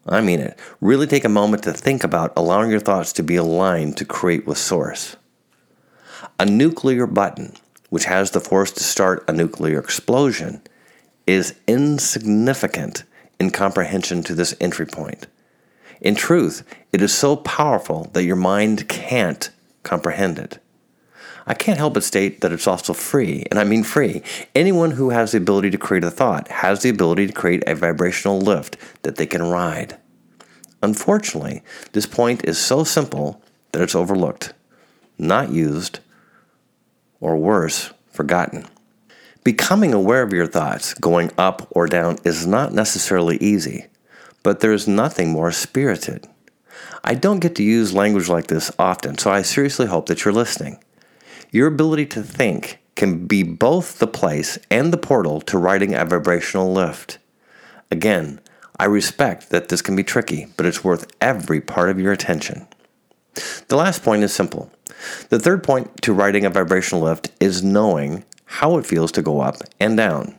I 0.06 0.22
mean 0.22 0.40
it. 0.40 0.58
Really 0.80 1.06
take 1.06 1.26
a 1.26 1.28
moment 1.28 1.64
to 1.64 1.74
think 1.74 2.04
about 2.04 2.32
allowing 2.34 2.70
your 2.70 2.80
thoughts 2.80 3.12
to 3.12 3.22
be 3.22 3.36
aligned 3.36 3.98
to 3.98 4.06
create 4.06 4.46
with 4.46 4.56
source. 4.56 5.16
A 6.40 6.46
nuclear 6.46 7.06
button, 7.06 7.52
which 7.90 8.06
has 8.06 8.30
the 8.30 8.40
force 8.40 8.72
to 8.72 8.82
start 8.82 9.28
a 9.28 9.32
nuclear 9.34 9.78
explosion, 9.78 10.62
is 11.26 11.54
insignificant 11.68 13.04
in 13.42 13.50
comprehension 13.50 14.22
to 14.22 14.34
this 14.34 14.54
entry 14.60 14.86
point. 14.86 15.26
In 16.00 16.14
truth, 16.14 16.64
it 16.92 17.02
is 17.02 17.12
so 17.12 17.36
powerful 17.36 18.08
that 18.12 18.24
your 18.24 18.36
mind 18.36 18.88
can't 18.88 19.50
comprehend 19.82 20.38
it. 20.38 20.58
I 21.44 21.54
can't 21.54 21.78
help 21.78 21.94
but 21.94 22.04
state 22.04 22.40
that 22.40 22.52
it's 22.52 22.68
also 22.68 22.92
free, 22.92 23.44
and 23.50 23.58
I 23.58 23.64
mean 23.64 23.82
free. 23.82 24.22
Anyone 24.54 24.92
who 24.92 25.10
has 25.10 25.32
the 25.32 25.38
ability 25.38 25.70
to 25.70 25.78
create 25.78 26.04
a 26.04 26.10
thought 26.10 26.46
has 26.48 26.82
the 26.82 26.88
ability 26.88 27.26
to 27.26 27.32
create 27.32 27.64
a 27.66 27.74
vibrational 27.74 28.40
lift 28.40 28.76
that 29.02 29.16
they 29.16 29.26
can 29.26 29.42
ride. 29.42 29.98
Unfortunately, 30.82 31.62
this 31.92 32.06
point 32.06 32.44
is 32.44 32.58
so 32.58 32.84
simple 32.84 33.42
that 33.72 33.82
it's 33.82 33.96
overlooked, 33.96 34.54
not 35.18 35.50
used, 35.50 35.98
or 37.20 37.36
worse, 37.36 37.92
forgotten. 38.12 38.66
Becoming 39.44 39.92
aware 39.92 40.22
of 40.22 40.32
your 40.32 40.46
thoughts, 40.46 40.94
going 40.94 41.32
up 41.36 41.66
or 41.72 41.86
down, 41.86 42.18
is 42.24 42.46
not 42.46 42.72
necessarily 42.72 43.38
easy, 43.38 43.86
but 44.44 44.60
there 44.60 44.72
is 44.72 44.86
nothing 44.86 45.30
more 45.30 45.50
spirited. 45.50 46.28
I 47.02 47.14
don't 47.14 47.40
get 47.40 47.56
to 47.56 47.64
use 47.64 47.92
language 47.92 48.28
like 48.28 48.46
this 48.46 48.70
often, 48.78 49.18
so 49.18 49.32
I 49.32 49.42
seriously 49.42 49.86
hope 49.86 50.06
that 50.06 50.24
you're 50.24 50.32
listening. 50.32 50.78
Your 51.50 51.66
ability 51.66 52.06
to 52.06 52.22
think 52.22 52.78
can 52.94 53.26
be 53.26 53.42
both 53.42 53.98
the 53.98 54.06
place 54.06 54.58
and 54.70 54.92
the 54.92 54.96
portal 54.98 55.40
to 55.40 55.58
writing 55.58 55.92
a 55.92 56.04
vibrational 56.04 56.72
lift. 56.72 57.18
Again, 57.90 58.40
I 58.78 58.84
respect 58.84 59.50
that 59.50 59.68
this 59.68 59.82
can 59.82 59.96
be 59.96 60.04
tricky, 60.04 60.46
but 60.56 60.66
it's 60.66 60.84
worth 60.84 61.10
every 61.20 61.60
part 61.60 61.90
of 61.90 61.98
your 61.98 62.12
attention. 62.12 62.68
The 63.68 63.76
last 63.76 64.04
point 64.04 64.22
is 64.22 64.32
simple. 64.32 64.70
The 65.30 65.40
third 65.40 65.64
point 65.64 66.02
to 66.02 66.12
writing 66.12 66.44
a 66.44 66.50
vibrational 66.50 67.02
lift 67.02 67.32
is 67.40 67.64
knowing 67.64 68.24
how 68.52 68.78
it 68.78 68.86
feels 68.86 69.12
to 69.12 69.22
go 69.22 69.40
up 69.40 69.56
and 69.80 69.96
down. 69.96 70.34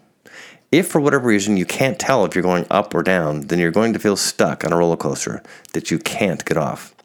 If 0.71 0.87
for 0.87 0.99
whatever 0.99 1.27
reason 1.27 1.57
you 1.57 1.65
can't 1.65 1.99
tell 1.99 2.25
if 2.25 2.33
you're 2.33 2.41
going 2.41 2.65
up 2.69 2.95
or 2.95 3.03
down, 3.03 3.41
then 3.41 3.59
you're 3.59 3.71
going 3.71 3.93
to 3.93 3.99
feel 3.99 4.15
stuck 4.15 4.63
on 4.63 4.73
a 4.73 4.77
roller 4.77 4.97
coaster 4.97 5.43
that 5.73 5.91
you 5.91 5.99
can't 5.99 6.43
get 6.45 6.57
off. 6.57 6.95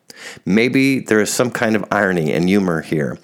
Maybe 0.44 1.00
there 1.00 1.20
is 1.20 1.32
some 1.32 1.50
kind 1.50 1.76
of 1.76 1.84
irony 1.90 2.32
and 2.32 2.48
humor 2.48 2.80
here 2.80 3.18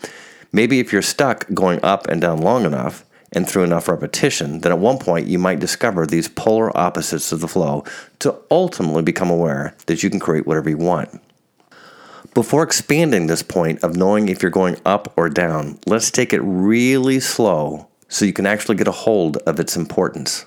Maybe 0.55 0.79
if 0.79 0.93
you're 0.93 1.03
stuck 1.03 1.53
going 1.53 1.81
up 1.83 2.07
and 2.07 2.21
down 2.21 2.39
long 2.39 2.65
enough 2.65 3.05
and 3.33 3.45
through 3.45 3.65
enough 3.65 3.89
repetition, 3.89 4.61
then 4.61 4.71
at 4.71 4.79
one 4.79 4.99
point 4.99 5.27
you 5.27 5.37
might 5.37 5.59
discover 5.59 6.07
these 6.07 6.29
polar 6.29 6.75
opposites 6.79 7.33
of 7.33 7.41
the 7.41 7.49
flow 7.49 7.83
to 8.21 8.37
ultimately 8.53 9.03
become 9.03 9.31
aware 9.31 9.75
that 9.87 10.05
you 10.05 10.11
can 10.11 10.21
create 10.21 10.47
whatever 10.47 10.71
you 10.71 10.77
want. 10.77 11.21
Before 12.35 12.65
expanding 12.65 13.29
this 13.29 13.45
point 13.45 13.85
of 13.85 13.97
knowing 13.97 14.29
if 14.29 14.43
you're 14.43 14.51
going 14.51 14.77
up 14.85 15.13
or 15.17 15.29
down, 15.29 15.79
let's 15.87 16.11
take 16.11 16.33
it 16.33 16.41
really 16.41 17.21
slow 17.21 17.87
so 18.09 18.25
you 18.25 18.33
can 18.33 18.45
actually 18.45 18.75
get 18.75 18.89
a 18.89 18.93
hold 18.93 19.37
of 19.47 19.61
its 19.61 19.77
importance. 19.77 20.45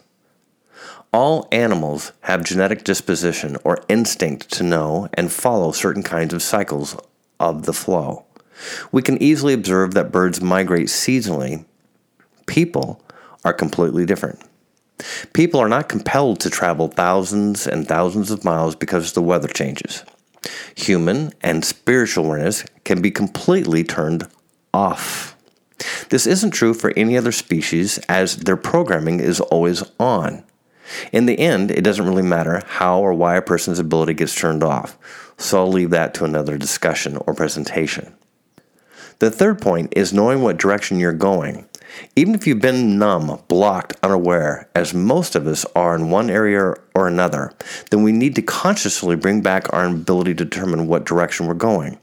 All 1.13 1.47
animals 1.49 2.11
have 2.23 2.43
genetic 2.43 2.83
disposition 2.83 3.55
or 3.63 3.85
instinct 3.87 4.51
to 4.51 4.63
know 4.63 5.07
and 5.13 5.31
follow 5.31 5.71
certain 5.71 6.03
kinds 6.03 6.33
of 6.33 6.43
cycles 6.43 6.97
of 7.39 7.65
the 7.65 7.71
flow. 7.71 8.25
We 8.91 9.01
can 9.01 9.21
easily 9.23 9.53
observe 9.53 9.93
that 9.93 10.11
birds 10.11 10.41
migrate 10.41 10.87
seasonally. 10.87 11.63
People 12.47 13.01
are 13.45 13.53
completely 13.53 14.05
different. 14.05 14.41
People 15.31 15.61
are 15.61 15.69
not 15.69 15.87
compelled 15.87 16.41
to 16.41 16.49
travel 16.49 16.89
thousands 16.89 17.65
and 17.65 17.87
thousands 17.87 18.29
of 18.29 18.43
miles 18.43 18.75
because 18.75 19.13
the 19.13 19.21
weather 19.21 19.47
changes. 19.47 20.03
Human 20.75 21.33
and 21.41 21.65
spiritual 21.65 22.25
awareness 22.25 22.65
can 22.83 23.01
be 23.01 23.11
completely 23.11 23.83
turned 23.83 24.27
off. 24.73 25.35
This 26.09 26.25
isn't 26.25 26.51
true 26.51 26.73
for 26.73 26.93
any 26.95 27.17
other 27.17 27.31
species, 27.31 27.97
as 28.09 28.37
their 28.37 28.57
programming 28.57 29.19
is 29.19 29.39
always 29.39 29.83
on. 29.99 30.43
In 31.11 31.25
the 31.25 31.39
end, 31.39 31.71
it 31.71 31.83
doesn't 31.83 32.07
really 32.07 32.21
matter 32.21 32.63
how 32.65 32.99
or 32.99 33.13
why 33.13 33.35
a 33.35 33.41
person's 33.41 33.79
ability 33.79 34.13
gets 34.13 34.33
turned 34.33 34.63
off, 34.63 34.97
so 35.37 35.59
I'll 35.59 35.71
leave 35.71 35.89
that 35.89 36.13
to 36.15 36.25
another 36.25 36.57
discussion 36.57 37.17
or 37.17 37.33
presentation. 37.33 38.13
The 39.19 39.31
third 39.31 39.61
point 39.61 39.93
is 39.95 40.13
knowing 40.13 40.41
what 40.41 40.57
direction 40.57 40.99
you're 40.99 41.11
going. 41.13 41.67
Even 42.15 42.35
if 42.35 42.45
you've 42.45 42.61
been 42.61 42.97
numb, 42.97 43.41
blocked, 43.47 43.93
unaware, 44.03 44.69
as 44.75 44.93
most 44.93 45.35
of 45.35 45.47
us 45.47 45.65
are 45.75 45.95
in 45.95 46.09
one 46.09 46.29
area 46.29 46.73
or 46.95 47.07
another, 47.07 47.53
then 47.89 48.03
we 48.03 48.11
need 48.11 48.35
to 48.35 48.41
consciously 48.41 49.15
bring 49.15 49.41
back 49.41 49.71
our 49.73 49.85
ability 49.85 50.33
to 50.35 50.45
determine 50.45 50.87
what 50.87 51.05
direction 51.05 51.47
we're 51.47 51.53
going. 51.53 51.97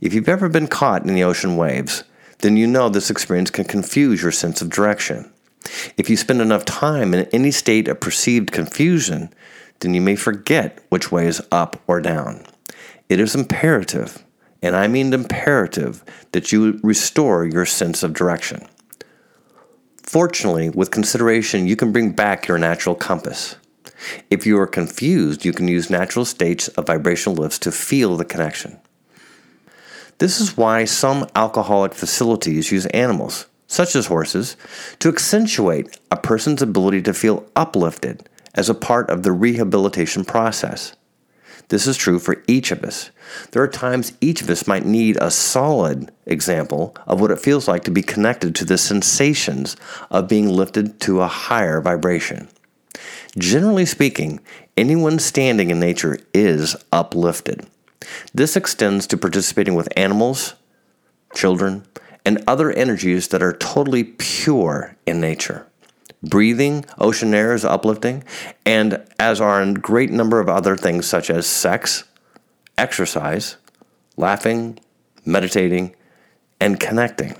If 0.00 0.14
you've 0.14 0.28
ever 0.28 0.48
been 0.48 0.66
caught 0.66 1.06
in 1.06 1.14
the 1.14 1.24
ocean 1.24 1.56
waves, 1.56 2.04
then 2.38 2.56
you 2.56 2.66
know 2.66 2.88
this 2.88 3.10
experience 3.10 3.50
can 3.50 3.64
confuse 3.64 4.22
your 4.22 4.32
sense 4.32 4.60
of 4.60 4.70
direction. 4.70 5.30
If 5.96 6.10
you 6.10 6.16
spend 6.16 6.40
enough 6.40 6.64
time 6.64 7.14
in 7.14 7.28
any 7.32 7.50
state 7.50 7.88
of 7.88 8.00
perceived 8.00 8.50
confusion, 8.50 9.32
then 9.80 9.94
you 9.94 10.00
may 10.00 10.16
forget 10.16 10.84
which 10.88 11.12
way 11.12 11.26
is 11.26 11.42
up 11.52 11.80
or 11.86 12.00
down. 12.00 12.44
It 13.08 13.20
is 13.20 13.34
imperative 13.34 14.24
and 14.62 14.76
I 14.76 14.86
mean 14.86 15.12
imperative, 15.12 16.04
that 16.30 16.52
you 16.52 16.78
restore 16.82 17.44
your 17.44 17.66
sense 17.66 18.02
of 18.02 18.14
direction. 18.14 18.66
Fortunately, 20.12 20.68
with 20.68 20.90
consideration, 20.90 21.66
you 21.66 21.74
can 21.74 21.90
bring 21.90 22.12
back 22.12 22.46
your 22.46 22.58
natural 22.58 22.94
compass. 22.94 23.56
If 24.28 24.44
you 24.44 24.60
are 24.60 24.66
confused, 24.66 25.46
you 25.46 25.54
can 25.54 25.68
use 25.68 25.88
natural 25.88 26.26
states 26.26 26.68
of 26.68 26.88
vibrational 26.88 27.34
lifts 27.34 27.58
to 27.60 27.72
feel 27.72 28.18
the 28.18 28.26
connection. 28.26 28.78
This 30.18 30.38
is 30.38 30.54
why 30.54 30.84
some 30.84 31.26
alcoholic 31.34 31.94
facilities 31.94 32.70
use 32.70 32.84
animals, 32.88 33.46
such 33.68 33.96
as 33.96 34.08
horses, 34.08 34.58
to 34.98 35.08
accentuate 35.08 35.98
a 36.10 36.18
person's 36.18 36.60
ability 36.60 37.00
to 37.00 37.14
feel 37.14 37.48
uplifted 37.56 38.28
as 38.54 38.68
a 38.68 38.74
part 38.74 39.08
of 39.08 39.22
the 39.22 39.32
rehabilitation 39.32 40.26
process. 40.26 40.94
This 41.72 41.86
is 41.86 41.96
true 41.96 42.18
for 42.18 42.44
each 42.46 42.70
of 42.70 42.84
us. 42.84 43.10
There 43.52 43.62
are 43.62 43.66
times 43.66 44.12
each 44.20 44.42
of 44.42 44.50
us 44.50 44.66
might 44.66 44.84
need 44.84 45.16
a 45.16 45.30
solid 45.30 46.12
example 46.26 46.94
of 47.06 47.18
what 47.18 47.30
it 47.30 47.40
feels 47.40 47.66
like 47.66 47.82
to 47.84 47.90
be 47.90 48.02
connected 48.02 48.54
to 48.56 48.66
the 48.66 48.76
sensations 48.76 49.74
of 50.10 50.28
being 50.28 50.50
lifted 50.50 51.00
to 51.00 51.22
a 51.22 51.26
higher 51.26 51.80
vibration. 51.80 52.48
Generally 53.38 53.86
speaking, 53.86 54.40
anyone 54.76 55.18
standing 55.18 55.70
in 55.70 55.80
nature 55.80 56.18
is 56.34 56.76
uplifted. 56.92 57.66
This 58.34 58.54
extends 58.54 59.06
to 59.06 59.16
participating 59.16 59.74
with 59.74 59.88
animals, 59.96 60.52
children, 61.34 61.86
and 62.26 62.44
other 62.46 62.70
energies 62.70 63.28
that 63.28 63.42
are 63.42 63.54
totally 63.54 64.04
pure 64.04 64.94
in 65.06 65.22
nature. 65.22 65.66
Breathing, 66.22 66.84
ocean 66.98 67.34
air 67.34 67.52
is 67.52 67.64
uplifting, 67.64 68.22
and 68.64 69.04
as 69.18 69.40
are 69.40 69.60
a 69.60 69.74
great 69.74 70.10
number 70.10 70.38
of 70.38 70.48
other 70.48 70.76
things 70.76 71.06
such 71.06 71.30
as 71.30 71.46
sex, 71.46 72.04
exercise, 72.78 73.56
laughing, 74.16 74.78
meditating, 75.24 75.96
and 76.60 76.78
connecting. 76.78 77.34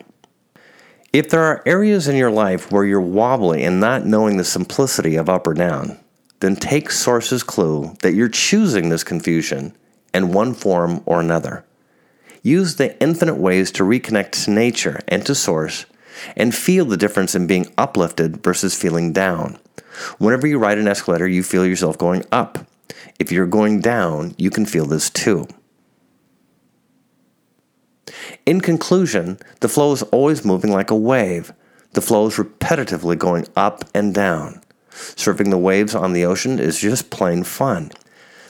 If 1.12 1.28
there 1.28 1.42
are 1.42 1.62
areas 1.66 2.08
in 2.08 2.16
your 2.16 2.30
life 2.30 2.72
where 2.72 2.84
you're 2.84 3.00
wobbly 3.00 3.62
and 3.64 3.78
not 3.78 4.06
knowing 4.06 4.36
the 4.36 4.44
simplicity 4.44 5.14
of 5.16 5.28
up 5.28 5.46
or 5.46 5.54
down, 5.54 6.00
then 6.40 6.56
take 6.56 6.90
Source's 6.90 7.44
clue 7.44 7.94
that 8.02 8.14
you're 8.14 8.28
choosing 8.28 8.88
this 8.88 9.04
confusion 9.04 9.76
in 10.12 10.32
one 10.32 10.54
form 10.54 11.02
or 11.06 11.20
another. 11.20 11.64
Use 12.42 12.76
the 12.76 13.00
infinite 13.00 13.36
ways 13.36 13.70
to 13.72 13.84
reconnect 13.84 14.44
to 14.44 14.50
nature 14.50 15.00
and 15.06 15.24
to 15.26 15.34
Source 15.34 15.86
and 16.36 16.54
feel 16.54 16.84
the 16.84 16.96
difference 16.96 17.34
in 17.34 17.46
being 17.46 17.72
uplifted 17.78 18.42
versus 18.42 18.74
feeling 18.74 19.12
down. 19.12 19.58
Whenever 20.18 20.46
you 20.46 20.58
ride 20.58 20.78
an 20.78 20.88
escalator, 20.88 21.28
you 21.28 21.42
feel 21.42 21.66
yourself 21.66 21.98
going 21.98 22.24
up. 22.32 22.66
If 23.18 23.30
you're 23.30 23.46
going 23.46 23.80
down, 23.80 24.34
you 24.38 24.50
can 24.50 24.66
feel 24.66 24.86
this 24.86 25.10
too. 25.10 25.46
In 28.46 28.60
conclusion, 28.60 29.38
the 29.60 29.68
flow 29.68 29.92
is 29.92 30.02
always 30.04 30.44
moving 30.44 30.72
like 30.72 30.90
a 30.90 30.96
wave. 30.96 31.52
The 31.92 32.00
flow 32.00 32.26
is 32.26 32.36
repetitively 32.36 33.18
going 33.18 33.46
up 33.54 33.84
and 33.94 34.14
down. 34.14 34.62
Surfing 34.90 35.50
the 35.50 35.58
waves 35.58 35.94
on 35.94 36.12
the 36.12 36.24
ocean 36.24 36.58
is 36.58 36.80
just 36.80 37.10
plain 37.10 37.44
fun. 37.44 37.92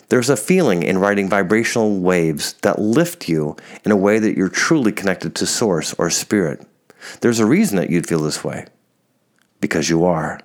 There's 0.08 0.30
a 0.30 0.36
feeling 0.36 0.82
in 0.82 0.98
riding 0.98 1.28
vibrational 1.28 1.98
waves 1.98 2.54
that 2.62 2.78
lift 2.78 3.28
you 3.28 3.56
in 3.84 3.92
a 3.92 3.96
way 3.96 4.18
that 4.18 4.36
you're 4.36 4.48
truly 4.48 4.92
connected 4.92 5.34
to 5.36 5.46
Source 5.46 5.94
or 5.94 6.10
Spirit. 6.10 6.66
There's 7.20 7.40
a 7.40 7.46
reason 7.46 7.76
that 7.76 7.90
you'd 7.90 8.06
feel 8.06 8.20
this 8.20 8.44
way. 8.44 8.66
Because 9.60 9.88
you 9.88 10.04
are. 10.04 10.40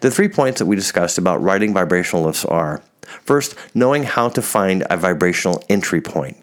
The 0.00 0.10
three 0.10 0.28
points 0.28 0.58
that 0.58 0.66
we 0.66 0.76
discussed 0.76 1.18
about 1.18 1.42
riding 1.42 1.72
vibrational 1.72 2.24
lifts 2.24 2.44
are 2.44 2.82
first, 3.24 3.54
knowing 3.74 4.02
how 4.02 4.28
to 4.30 4.42
find 4.42 4.84
a 4.90 4.96
vibrational 4.96 5.62
entry 5.68 6.00
point. 6.00 6.36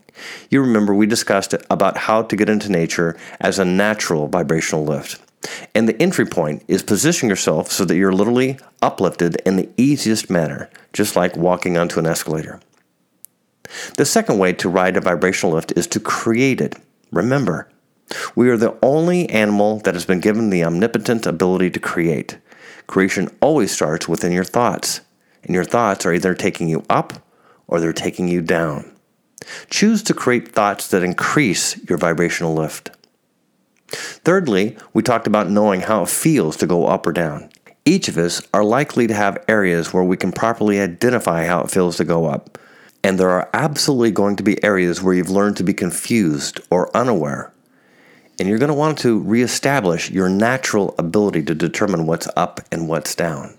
You 0.49 0.61
remember 0.61 0.93
we 0.93 1.05
discussed 1.05 1.53
about 1.69 1.97
how 1.97 2.23
to 2.23 2.35
get 2.35 2.49
into 2.49 2.71
nature 2.71 3.17
as 3.39 3.59
a 3.59 3.65
natural 3.65 4.27
vibrational 4.27 4.85
lift. 4.85 5.21
And 5.75 5.87
the 5.87 6.01
entry 6.01 6.25
point 6.25 6.63
is 6.67 6.83
position 6.83 7.29
yourself 7.29 7.71
so 7.71 7.85
that 7.85 7.95
you're 7.95 8.11
literally 8.11 8.59
uplifted 8.81 9.37
in 9.45 9.55
the 9.55 9.69
easiest 9.77 10.29
manner, 10.29 10.69
just 10.93 11.15
like 11.15 11.37
walking 11.37 11.77
onto 11.77 11.99
an 11.99 12.07
escalator. 12.07 12.59
The 13.97 14.05
second 14.05 14.39
way 14.39 14.53
to 14.53 14.69
ride 14.69 14.97
a 14.97 15.01
vibrational 15.01 15.53
lift 15.53 15.73
is 15.75 15.87
to 15.87 15.99
create 15.99 16.61
it. 16.61 16.75
Remember, 17.11 17.69
we 18.35 18.49
are 18.49 18.57
the 18.57 18.77
only 18.81 19.29
animal 19.29 19.79
that 19.79 19.93
has 19.93 20.05
been 20.05 20.19
given 20.19 20.49
the 20.49 20.63
omnipotent 20.63 21.25
ability 21.25 21.69
to 21.71 21.79
create. 21.79 22.37
Creation 22.87 23.29
always 23.41 23.71
starts 23.71 24.07
within 24.07 24.31
your 24.31 24.43
thoughts, 24.43 25.01
and 25.43 25.53
your 25.53 25.65
thoughts 25.65 26.05
are 26.05 26.13
either 26.13 26.33
taking 26.33 26.69
you 26.69 26.85
up 26.89 27.13
or 27.67 27.79
they're 27.79 27.93
taking 27.93 28.27
you 28.27 28.41
down. 28.41 28.91
Choose 29.69 30.01
to 30.03 30.13
create 30.13 30.53
thoughts 30.53 30.87
that 30.89 31.03
increase 31.03 31.77
your 31.89 31.97
vibrational 31.97 32.53
lift. 32.53 32.91
Thirdly, 33.89 34.77
we 34.93 35.03
talked 35.03 35.27
about 35.27 35.49
knowing 35.49 35.81
how 35.81 36.03
it 36.03 36.09
feels 36.09 36.57
to 36.57 36.67
go 36.67 36.87
up 36.87 37.05
or 37.05 37.13
down. 37.13 37.49
Each 37.85 38.09
of 38.09 38.17
us 38.17 38.41
are 38.53 38.65
likely 38.65 39.07
to 39.07 39.13
have 39.13 39.43
areas 39.47 39.93
where 39.93 40.03
we 40.03 40.17
can 40.17 40.33
properly 40.33 40.79
identify 40.79 41.45
how 41.45 41.61
it 41.61 41.71
feels 41.71 41.97
to 41.97 42.03
go 42.03 42.25
up. 42.25 42.57
And 43.03 43.17
there 43.17 43.29
are 43.29 43.49
absolutely 43.53 44.11
going 44.11 44.35
to 44.37 44.43
be 44.43 44.61
areas 44.63 45.01
where 45.01 45.13
you've 45.13 45.29
learned 45.29 45.55
to 45.57 45.63
be 45.63 45.73
confused 45.73 46.59
or 46.69 46.95
unaware. 46.95 47.53
And 48.39 48.47
you're 48.47 48.59
going 48.59 48.69
to 48.69 48.75
want 48.75 48.99
to 48.99 49.19
reestablish 49.19 50.11
your 50.11 50.29
natural 50.29 50.93
ability 50.99 51.43
to 51.43 51.55
determine 51.55 52.05
what's 52.05 52.27
up 52.35 52.59
and 52.71 52.87
what's 52.87 53.15
down. 53.15 53.57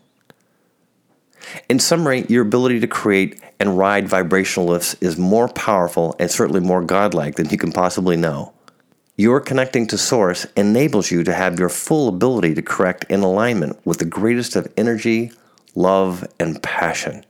In 1.68 1.78
summary, 1.78 2.26
your 2.28 2.42
ability 2.42 2.80
to 2.80 2.86
create 2.86 3.40
and 3.58 3.78
ride 3.78 4.08
vibrational 4.08 4.68
lifts 4.68 4.94
is 5.00 5.18
more 5.18 5.48
powerful 5.48 6.14
and 6.18 6.30
certainly 6.30 6.60
more 6.60 6.82
godlike 6.82 7.36
than 7.36 7.48
you 7.48 7.58
can 7.58 7.72
possibly 7.72 8.16
know. 8.16 8.52
Your 9.16 9.40
connecting 9.40 9.86
to 9.88 9.98
Source 9.98 10.46
enables 10.56 11.10
you 11.10 11.24
to 11.24 11.32
have 11.32 11.58
your 11.58 11.68
full 11.68 12.08
ability 12.08 12.54
to 12.54 12.62
correct 12.62 13.04
in 13.08 13.22
alignment 13.22 13.84
with 13.84 13.98
the 13.98 14.04
greatest 14.04 14.54
of 14.54 14.72
energy, 14.76 15.32
love, 15.74 16.24
and 16.38 16.62
passion. 16.62 17.24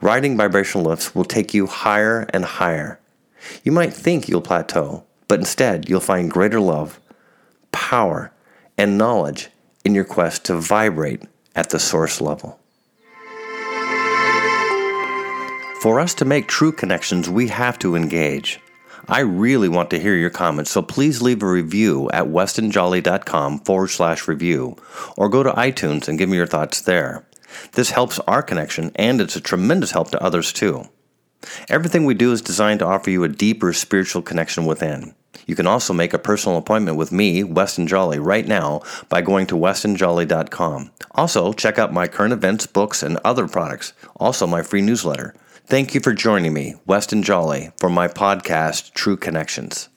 Riding 0.00 0.36
vibrational 0.36 0.86
lifts 0.86 1.14
will 1.14 1.24
take 1.24 1.52
you 1.52 1.66
higher 1.66 2.26
and 2.32 2.44
higher. 2.44 3.00
You 3.64 3.72
might 3.72 3.92
think 3.92 4.28
you'll 4.28 4.40
plateau, 4.40 5.04
but 5.28 5.38
instead 5.38 5.88
you'll 5.88 6.00
find 6.00 6.30
greater 6.30 6.60
love, 6.60 7.00
power, 7.72 8.32
and 8.76 8.98
knowledge 8.98 9.48
in 9.84 9.94
your 9.94 10.04
quest 10.04 10.44
to 10.46 10.56
vibrate 10.56 11.22
at 11.54 11.70
the 11.70 11.78
Source 11.78 12.20
level. 12.20 12.58
For 15.80 16.00
us 16.00 16.14
to 16.14 16.24
make 16.24 16.48
true 16.48 16.72
connections, 16.72 17.28
we 17.28 17.48
have 17.48 17.78
to 17.80 17.94
engage. 17.94 18.58
I 19.06 19.20
really 19.20 19.68
want 19.68 19.90
to 19.90 20.00
hear 20.00 20.14
your 20.14 20.30
comments, 20.30 20.70
so 20.70 20.80
please 20.80 21.20
leave 21.20 21.42
a 21.42 21.46
review 21.46 22.08
at 22.10 22.24
westonjolly.com 22.24 23.58
forward 23.60 23.88
slash 23.88 24.26
review 24.26 24.76
or 25.18 25.28
go 25.28 25.42
to 25.42 25.52
iTunes 25.52 26.08
and 26.08 26.18
give 26.18 26.30
me 26.30 26.38
your 26.38 26.46
thoughts 26.46 26.80
there. 26.80 27.26
This 27.72 27.90
helps 27.90 28.18
our 28.20 28.42
connection 28.42 28.92
and 28.96 29.20
it's 29.20 29.36
a 29.36 29.42
tremendous 29.42 29.90
help 29.90 30.10
to 30.12 30.22
others 30.22 30.54
too. 30.54 30.88
Everything 31.68 32.04
we 32.04 32.14
do 32.14 32.32
is 32.32 32.42
designed 32.42 32.80
to 32.80 32.86
offer 32.86 33.10
you 33.10 33.24
a 33.24 33.28
deeper 33.28 33.72
spiritual 33.72 34.22
connection 34.22 34.66
within. 34.66 35.14
You 35.46 35.54
can 35.54 35.66
also 35.66 35.92
make 35.92 36.14
a 36.14 36.18
personal 36.18 36.58
appointment 36.58 36.96
with 36.96 37.12
me, 37.12 37.44
Weston 37.44 37.86
Jolly, 37.86 38.18
right 38.18 38.46
now 38.46 38.82
by 39.08 39.20
going 39.20 39.46
to 39.48 39.56
westonjolly.com. 39.56 40.90
Also, 41.12 41.52
check 41.52 41.78
out 41.78 41.92
my 41.92 42.06
current 42.06 42.32
events, 42.32 42.66
books, 42.66 43.02
and 43.02 43.18
other 43.24 43.46
products. 43.46 43.92
Also, 44.16 44.46
my 44.46 44.62
free 44.62 44.82
newsletter. 44.82 45.34
Thank 45.66 45.94
you 45.94 46.00
for 46.00 46.12
joining 46.12 46.52
me, 46.52 46.74
Weston 46.86 47.22
Jolly, 47.22 47.72
for 47.78 47.88
my 47.88 48.08
podcast, 48.08 48.92
True 48.92 49.16
Connections. 49.16 49.88